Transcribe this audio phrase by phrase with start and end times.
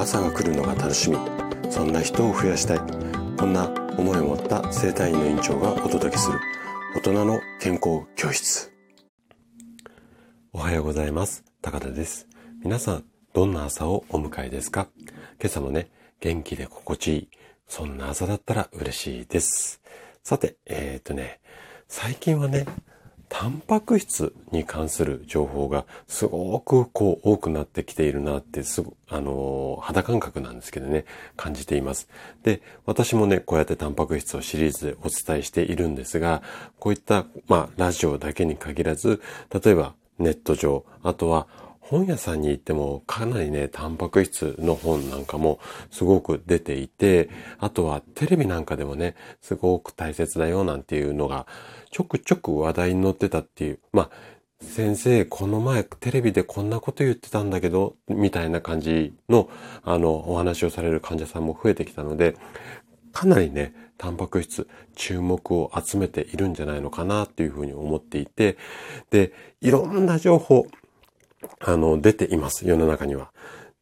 [0.00, 1.18] 朝が来るのが楽しみ。
[1.70, 2.78] そんな人を増やしたい。
[3.38, 3.68] こんな
[3.98, 6.38] 思いを持った生体院の院長がお届けする。
[6.96, 8.72] 大人の健康教室。
[10.54, 11.44] おはようございます。
[11.60, 12.26] 高田です。
[12.64, 14.88] 皆さんどんな朝をお迎えですか？
[15.38, 15.90] 今朝もね
[16.20, 17.28] 元気で心地いい。
[17.68, 19.82] そんな朝だったら嬉しいです。
[20.22, 21.40] さてえっ、ー、とね
[21.88, 22.64] 最近はね
[23.30, 31.04] タンパク質に関する情報がすごくこう多くなってきているなってすご、あのー、肌感覚なんですけどね、
[31.36, 32.08] 感じています。
[32.42, 36.42] で、私もね、こうやってタンパク質をシリーズでお伝えしているんですが、
[36.80, 39.22] こういった、まあ、ラジオだけに限らず、
[39.62, 41.46] 例えばネット上、あとは
[41.90, 45.58] 本屋さんに行ってもかなりね、タンパク質の本なんかも
[45.90, 51.48] すごく出ていて、あとはテレビなんかでもね、すごく大切だよなんていうのが
[51.90, 54.10] ちょくちょく話題に載ってたっていう、まあ、
[54.62, 59.50] 先生、この前テレビでこんなこと言ってたんだけど、みたいな感じの、
[59.82, 62.36] あの、お話をされる患者さんも増えてきたので、
[63.12, 68.56] かなりね、タンパク質、注目を集めているんじゃないのかなっていうふうに思っていて、
[69.10, 70.66] で、いろんな情報、
[71.60, 73.32] あの、出ています、世の中には。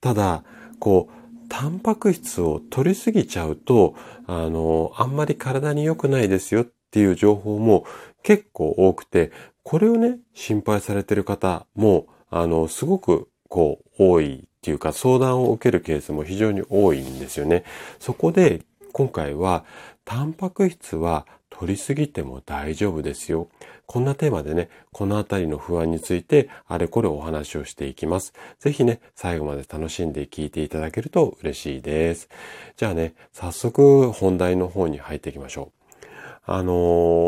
[0.01, 0.45] ただ、
[0.79, 3.95] こう、タンパク質を取りすぎちゃうと、
[4.27, 7.87] あの、あんまり体に良くないですよっていう情報も
[8.23, 17.65] 結構多くて、これをね、心配されてる方も、あの、すごくこう、多いっていうか、相談を受けるケースも非常に多いんですよね。
[17.99, 18.63] そこで、
[18.93, 19.65] 今回は、
[20.05, 21.27] タンパク質は
[21.59, 23.49] 取りすぎても大丈夫ですよ。
[23.87, 28.33] こんなテーマでね、このあたりの不安について、あれこれお話をしていきます。
[28.61, 32.29] ぜひね、最後まで楽しんで聞いていただけると嬉しいです。
[32.77, 36.07] じゃあね、早速本題の方に入っていきましょう。
[36.45, 36.73] あの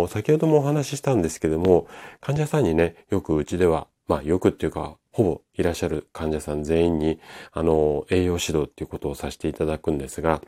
[0.06, 1.88] ー、先ほどもお話ししたんですけども、
[2.20, 7.18] 患者さんにね、よくうちでは、まあよくっていうか、ほぼいらっしゃる患者さん全員に、
[7.50, 10.40] あのー、栄養指導っていうことをさせていただくんですが、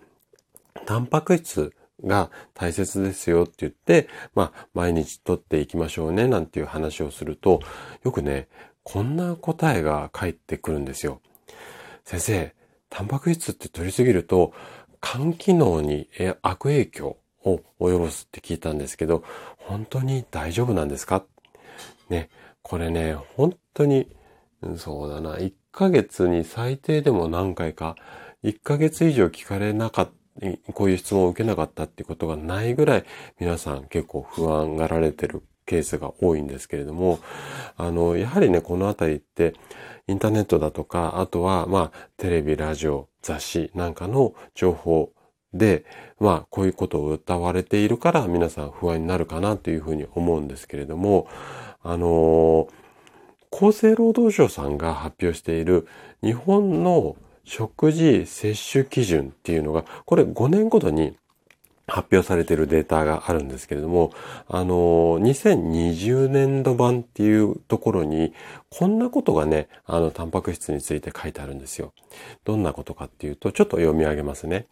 [0.86, 1.74] タンパク質
[2.04, 7.60] が大切ですよって言って、まあ、毎日取っていきましょうね、なんていう話をすると、
[8.04, 8.48] よくね、
[8.82, 11.20] こんな答えが返ってくるんですよ。
[12.04, 12.54] 先生、
[12.90, 14.52] タンパク質って取りすぎると、
[15.00, 16.08] 肝機能に
[16.42, 19.24] 悪影響を及ぼすって聞いたんですけど、
[19.56, 21.24] 本当に大丈夫なんですか？
[22.08, 22.28] ね、
[22.62, 24.08] これね、本当に、
[24.76, 27.96] そうだな、1ヶ月に最低でも何回か、
[28.44, 30.12] 1ヶ月以上聞かれなかった、
[30.72, 33.04] こういう質問を受けなかったってことがないぐらい
[33.38, 37.20] 皆さん結構不安がられてるケースが多いんですけれども、
[37.76, 39.54] あの、やはりね、このあたりって、
[40.08, 45.12] インターネットだとか、あとは、まあ、テレビ、ラジオ、雑誌なんかの情報
[45.54, 45.84] で、
[46.18, 51.28] まあ、こういうことを歌われているから皆さん不安になるかなというふうに思うんですけれども、
[51.82, 52.68] あの、
[53.52, 55.86] 厚生労働省さんが発表している
[56.22, 61.16] 日本の食事摂取基準っていうのが、これ5年ごとに
[61.86, 64.12] 発表されているデータがあるんですけれども、
[64.48, 68.32] あの、2020年度版っていうところに、
[68.70, 71.92] こんなことがね、あの、タンパク質について書いてあるんですよ。
[72.44, 74.66] どんなことかっていうと、ちょっと読み上げますね。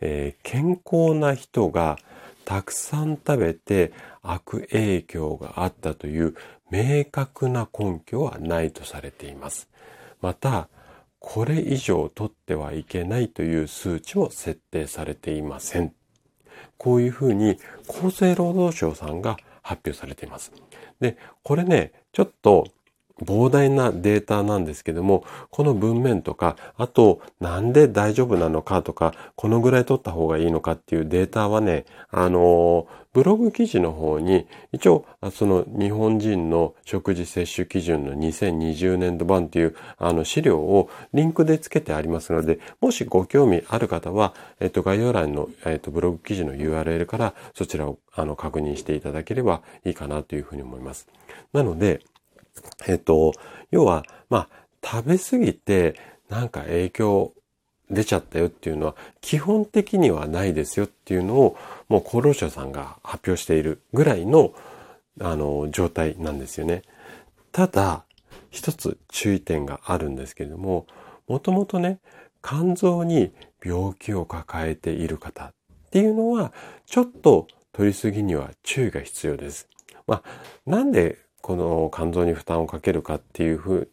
[0.00, 1.98] えー、健康な人が
[2.44, 6.36] たくさん食べて悪影響があったという
[6.70, 9.68] 明確な根拠はないとされています。
[10.20, 10.68] また、
[11.28, 15.92] これ以上取ってはいけないという数値も設定されていません。
[16.78, 20.52] こういうふうに厚生労働省さんが発表されています。
[21.00, 22.68] で、これね、ちょっと
[23.22, 51.08] 膨大なデータなんですけども、この文面とか、あと、なんで大丈夫なのかとか、このぐらい取った方がいいのかっていうデータはね、あの、ブログ記事の方に、一応、その日本人の食事摂取基準の2020年度版っていう、あの、資料をリンクで付けてありますので、もしご興味ある方は、えっと、概要欄の、えっと、ブログ記事の URL からそちらを、あの、確認していただければいいかなというふうに思います。
[51.54, 52.02] なので、
[52.86, 53.32] えっと、
[53.70, 55.96] 要は、まあ、食べ過ぎて
[56.28, 57.32] なんか影響
[57.90, 61.56] 出ちゃったよっていうのは基本的にはないですよっていうのを
[61.88, 64.52] もう厚労省さんが発表しているぐらいの
[65.18, 66.82] あの状態なんですよね。
[67.50, 68.04] ただ
[68.50, 70.86] 一つ注意点があるんですけれども
[71.26, 72.00] もともとね
[72.42, 73.32] 肝臓に
[73.64, 75.54] 病気を抱えている方っ
[75.90, 76.52] ていうのは
[76.84, 79.68] ちょっと取りすぎには注意が必要です。
[80.06, 80.22] まあ、
[80.66, 83.90] なんでこの肝臓に負担をかけるかっていうふう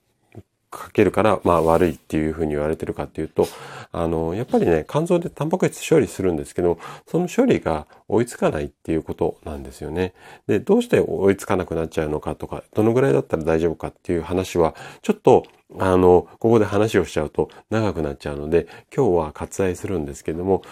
[0.72, 3.48] かけるから、まあ悪いっていうふうに言われてるかっていうと、
[3.92, 10.16] あの、やっぱりね、肝臓でタンパク質処理するんですけど、その処理が追いつかないっていうことなんですよね。
[10.48, 14.74] で、どうして追いつかなくなっちゃうのかとか、どのぐらいだったら大丈夫かっていう話は、
[15.04, 15.44] ちょっと、
[15.78, 18.66] あの、ここで話をしちゃうと長くなっちゃうので、
[18.96, 20.64] 今日は割愛するんですけども、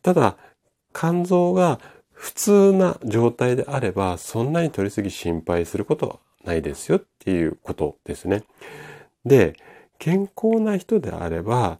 [0.00, 0.38] ただ、
[0.94, 1.80] 肝臓が
[2.12, 8.44] 普通な状態であれば、そんなに取りすぎ心配することはないですよっていうことですね。
[9.24, 9.54] で、
[9.98, 11.78] 健康な人であれば、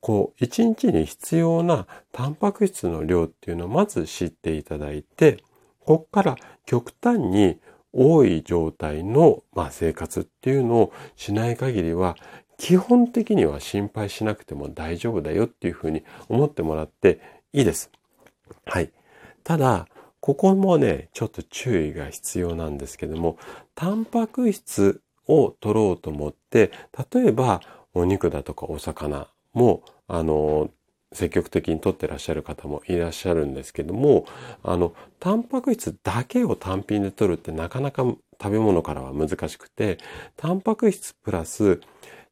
[0.00, 5.38] こう、一日に必要なタンパク質の量っていうのをまず知っていただいて、
[5.84, 6.36] こっから
[6.66, 7.58] 極端に
[7.92, 12.16] 多い状態の、まあ、生活っていうのをしない限りは、
[12.56, 17.20] 基本的には心配しなくても大丈夫だよっていうふうに思ってもらって
[17.52, 17.90] いいです。
[18.66, 18.90] はい。
[19.44, 19.86] ただ、
[20.20, 23.38] ここもね、ちょっと注意が必要なんですけども、
[23.74, 26.70] タンパク質を取ろうと思って、
[27.12, 27.62] 例えば
[27.94, 30.70] お肉だとかお魚も、あの、
[31.12, 34.26] 積極的に取ってらっしゃる方もいらっしゃるんですけども、
[34.62, 38.04] あの、タンパク質だけを単品で取るってなかなか
[38.40, 39.98] 食べ物からは難しくて、
[40.36, 41.80] タンパク質プラス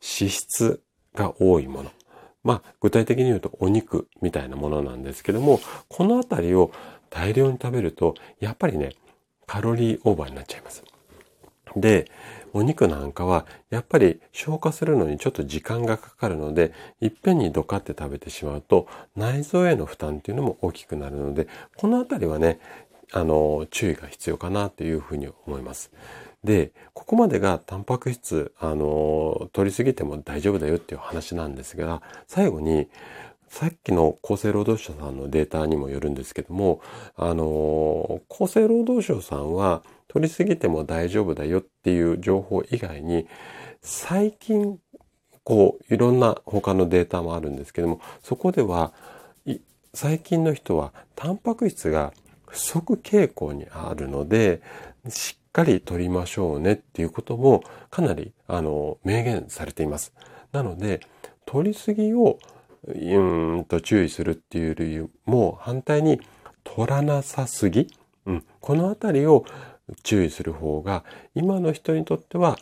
[0.00, 0.82] 脂質
[1.14, 1.90] が多いもの。
[2.44, 6.70] まあ、具体的に言うとお肉みたいなものなんですけども、このあたりを
[7.10, 8.94] 大量に食べると、やっぱりね、
[9.46, 10.84] カロリーオーバーになっちゃいます。
[11.76, 12.10] で、
[12.52, 22.60] お肉なんかはやっぱり消化するのにちょっと時間がかかるので、いっぺんにドカって食べてしまうと内臓への負担っていうのも大きくなるので、このあたりはね、
[23.12, 25.90] あの、注意が必要かなというふうに思います。
[26.44, 32.88] で、ここまでがタンパク質、あの、取りすぎても大丈夫だよっていう話なんですが、最後に、
[33.48, 36.80] さっきの厚生労働省さんのデータにもよるんですけども、
[37.16, 43.26] あの、厚生労働省さんは取りすぎても大丈夫だよっていう情報以外に、
[43.82, 44.78] 最近、
[45.44, 48.92] こう、いろんな他のデータもあるんですけども、そこでは、
[49.94, 52.12] 最近の人はタンパク質が
[52.46, 54.60] 不足傾向にあるので、
[55.08, 60.12] しっかり取りましょうねっていうこともかなり、あの、明言されています。
[60.52, 61.00] なので、
[61.46, 62.38] 取りすぎを
[62.86, 66.20] うんと注意するっていう理由も反対に
[66.64, 67.88] 取らなさすぎ、
[68.26, 69.44] うん、このあたりを
[70.02, 71.04] 注意する方が
[71.34, 72.58] 今の人にとっては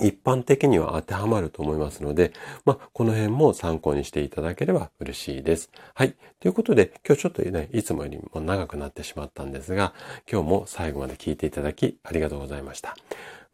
[0.00, 2.32] 一般的には当てはまると思いますので、
[2.64, 5.70] まあ、この辺も参考にしていただければ嬉しいです。
[5.94, 6.14] はい。
[6.38, 9.92] ということで、今日ちょっとね、いつもよりも長くなってしまったんですが、
[10.30, 12.96] 今日も最後まで聞いていただきありがとうございました。